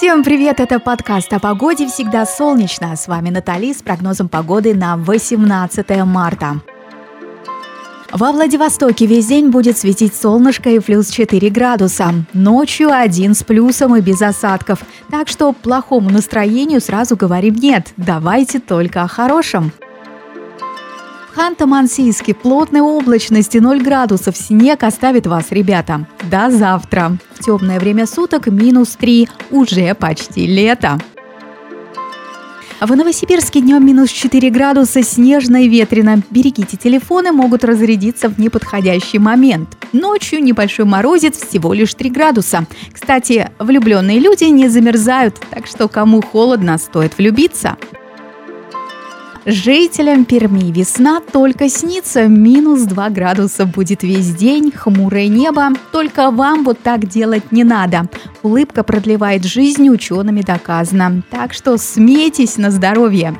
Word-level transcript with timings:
Всем 0.00 0.24
привет, 0.24 0.60
это 0.60 0.78
подкаст 0.80 1.30
о 1.34 1.38
погоде 1.38 1.86
«Всегда 1.86 2.24
солнечно». 2.24 2.96
С 2.96 3.06
вами 3.06 3.28
Натали 3.28 3.70
с 3.70 3.82
прогнозом 3.82 4.30
погоды 4.30 4.74
на 4.74 4.96
18 4.96 6.06
марта. 6.06 6.62
Во 8.10 8.32
Владивостоке 8.32 9.04
весь 9.04 9.26
день 9.26 9.50
будет 9.50 9.76
светить 9.76 10.14
солнышко 10.14 10.70
и 10.70 10.78
плюс 10.78 11.10
4 11.10 11.50
градуса. 11.50 12.14
Ночью 12.32 12.90
один 12.90 13.34
с 13.34 13.42
плюсом 13.42 13.94
и 13.94 14.00
без 14.00 14.22
осадков. 14.22 14.78
Так 15.10 15.28
что 15.28 15.52
плохому 15.52 16.08
настроению 16.08 16.80
сразу 16.80 17.14
говорим 17.14 17.56
нет. 17.56 17.92
Давайте 17.98 18.58
только 18.58 19.02
о 19.02 19.06
хорошем. 19.06 19.70
Ханты-Мансийске 21.36 22.32
плотной 22.32 22.80
облачности 22.80 23.58
0 23.58 23.82
градусов. 23.82 24.34
Снег 24.34 24.82
оставит 24.82 25.26
вас, 25.26 25.48
ребята. 25.50 26.06
До 26.30 26.50
завтра. 26.50 27.18
Темное 27.40 27.80
время 27.80 28.06
суток 28.06 28.48
минус 28.48 28.96
3. 28.96 29.28
Уже 29.50 29.94
почти 29.94 30.46
лето. 30.46 30.98
В 32.82 32.94
Новосибирске 32.94 33.62
днем 33.62 33.86
минус 33.86 34.10
4 34.10 34.50
градуса, 34.50 35.02
снежно 35.02 35.64
и 35.64 35.68
ветрено. 35.68 36.22
Берегите 36.30 36.76
телефоны, 36.76 37.32
могут 37.32 37.64
разрядиться 37.64 38.28
в 38.28 38.38
неподходящий 38.38 39.18
момент. 39.18 39.76
Ночью 39.92 40.42
небольшой 40.42 40.84
морозец, 40.84 41.38
всего 41.38 41.72
лишь 41.72 41.94
3 41.94 42.10
градуса. 42.10 42.66
Кстати, 42.92 43.50
влюбленные 43.58 44.18
люди 44.18 44.44
не 44.44 44.68
замерзают, 44.68 45.40
так 45.50 45.66
что 45.66 45.88
кому 45.88 46.22
холодно, 46.22 46.76
стоит 46.76 47.16
влюбиться. 47.16 47.76
Жителям 49.46 50.26
Перми 50.26 50.70
весна 50.70 51.20
только 51.20 51.70
снится, 51.70 52.26
минус 52.28 52.82
2 52.82 53.08
градуса 53.08 53.64
будет 53.64 54.02
весь 54.02 54.34
день, 54.34 54.70
хмурое 54.70 55.28
небо. 55.28 55.70
Только 55.92 56.30
вам 56.30 56.62
вот 56.62 56.78
так 56.80 57.08
делать 57.08 57.50
не 57.50 57.64
надо. 57.64 58.08
Улыбка 58.42 58.82
продлевает 58.82 59.44
жизнь, 59.44 59.88
учеными 59.88 60.42
доказано. 60.42 61.22
Так 61.30 61.54
что 61.54 61.78
смейтесь 61.78 62.58
на 62.58 62.70
здоровье. 62.70 63.34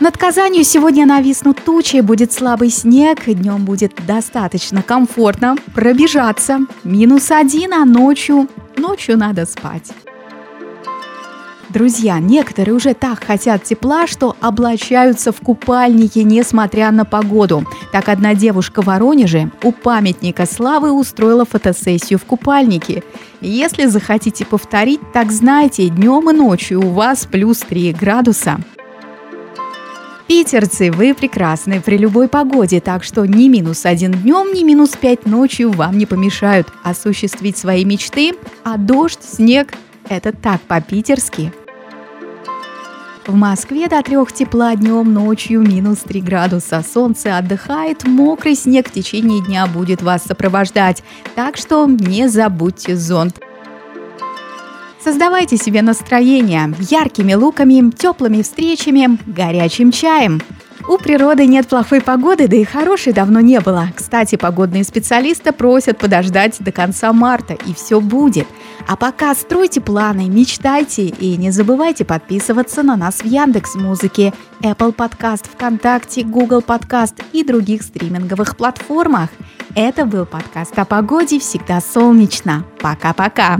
Над 0.00 0.18
Казанью 0.18 0.64
сегодня 0.64 1.06
нависнут 1.06 1.64
тучи, 1.64 2.02
будет 2.02 2.30
слабый 2.30 2.68
снег, 2.68 3.24
днем 3.24 3.64
будет 3.64 3.94
достаточно 4.06 4.82
комфортно 4.82 5.56
пробежаться. 5.74 6.58
Минус 6.84 7.30
один, 7.30 7.72
а 7.72 7.86
ночью, 7.86 8.48
ночью 8.76 9.16
надо 9.16 9.46
спать. 9.46 9.92
Друзья, 11.68 12.20
некоторые 12.20 12.74
уже 12.74 12.94
так 12.94 13.24
хотят 13.24 13.64
тепла, 13.64 14.06
что 14.06 14.36
облачаются 14.40 15.32
в 15.32 15.40
купальники, 15.40 16.20
несмотря 16.20 16.92
на 16.92 17.04
погоду. 17.04 17.64
Так 17.90 18.08
одна 18.08 18.34
девушка 18.34 18.82
в 18.82 18.86
Воронеже 18.86 19.50
у 19.64 19.72
памятника 19.72 20.46
славы 20.46 20.92
устроила 20.92 21.44
фотосессию 21.44 22.20
в 22.20 22.24
купальнике. 22.24 23.02
Если 23.40 23.86
захотите 23.86 24.46
повторить, 24.46 25.00
так 25.12 25.32
знайте, 25.32 25.88
днем 25.88 26.30
и 26.30 26.32
ночью 26.32 26.86
у 26.86 26.90
вас 26.90 27.26
плюс 27.26 27.58
3 27.58 27.92
градуса. 27.94 28.58
Питерцы, 30.28 30.90
вы 30.90 31.14
прекрасны 31.14 31.80
при 31.80 31.96
любой 31.96 32.28
погоде, 32.28 32.80
так 32.80 33.04
что 33.04 33.24
ни 33.26 33.48
минус 33.48 33.86
один 33.86 34.12
днем, 34.12 34.52
ни 34.52 34.64
минус 34.64 34.90
пять 34.90 35.24
ночью 35.24 35.70
вам 35.70 35.98
не 35.98 36.06
помешают 36.06 36.68
осуществить 36.82 37.56
свои 37.56 37.84
мечты, 37.84 38.34
а 38.64 38.76
дождь, 38.76 39.22
снег– 39.22 39.72
это 40.08 40.32
так 40.32 40.60
по-питерски– 40.62 41.52
в 43.26 43.34
Москве 43.34 43.88
до 43.88 44.02
трех 44.02 44.32
тепла 44.32 44.76
днем, 44.76 45.12
ночью 45.12 45.60
минус 45.60 45.98
3 45.98 46.20
градуса. 46.20 46.84
Солнце 46.88 47.36
отдыхает, 47.36 48.04
мокрый 48.06 48.54
снег 48.54 48.88
в 48.88 48.92
течение 48.92 49.42
дня 49.42 49.66
будет 49.66 50.00
вас 50.00 50.22
сопровождать. 50.22 51.02
Так 51.34 51.56
что 51.56 51.86
не 51.86 52.28
забудьте 52.28 52.94
зонт. 52.94 53.40
Создавайте 55.02 55.56
себе 55.56 55.82
настроение 55.82 56.72
яркими 56.78 57.34
луками, 57.34 57.90
теплыми 57.90 58.42
встречами, 58.42 59.18
горячим 59.26 59.90
чаем. 59.90 60.40
У 60.88 60.98
природы 60.98 61.46
нет 61.46 61.66
плохой 61.66 62.00
погоды, 62.00 62.46
да 62.46 62.56
и 62.56 62.62
хорошей 62.62 63.12
давно 63.12 63.40
не 63.40 63.58
было. 63.58 63.88
Кстати, 63.96 64.36
погодные 64.36 64.84
специалисты 64.84 65.50
просят 65.50 65.98
подождать 65.98 66.56
до 66.60 66.70
конца 66.70 67.12
марта, 67.12 67.54
и 67.54 67.74
все 67.74 68.00
будет. 68.00 68.46
А 68.86 68.94
пока 68.94 69.34
стройте 69.34 69.80
планы, 69.80 70.28
мечтайте 70.28 71.06
и 71.06 71.36
не 71.36 71.50
забывайте 71.50 72.04
подписываться 72.04 72.84
на 72.84 72.96
нас 72.96 73.16
в 73.16 73.24
Яндекс 73.24 73.74
Музыке, 73.74 74.32
Apple 74.60 74.94
Podcast, 74.94 75.48
ВКонтакте, 75.52 76.22
Google 76.22 76.60
Podcast 76.60 77.20
и 77.32 77.42
других 77.42 77.82
стриминговых 77.82 78.56
платформах. 78.56 79.30
Это 79.74 80.04
был 80.06 80.24
подкаст 80.24 80.78
о 80.78 80.84
погоде 80.84 81.40
«Всегда 81.40 81.80
солнечно». 81.80 82.64
Пока-пока! 82.80 83.58